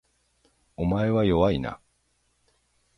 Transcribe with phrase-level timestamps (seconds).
[0.77, 1.79] お前は弱いな